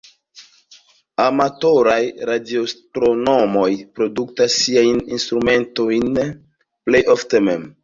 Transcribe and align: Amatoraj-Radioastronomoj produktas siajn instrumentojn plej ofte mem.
Amatoraj-Radioastronomoj 1.25 3.67
produktas 3.99 4.57
siajn 4.65 5.05
instrumentojn 5.21 6.19
plej 6.23 7.07
ofte 7.19 7.47
mem. 7.53 7.71